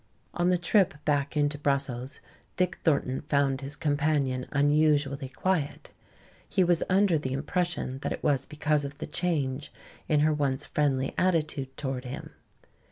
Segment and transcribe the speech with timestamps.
[0.33, 2.21] On the trip back into Brussels
[2.57, 5.91] Dick Thornton found his companion unusually quiet.
[6.49, 9.71] He was under the impression that it was because of the change
[10.09, 12.31] in her once friendly attitude toward him.